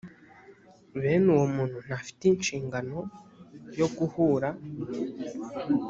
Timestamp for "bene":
0.99-1.27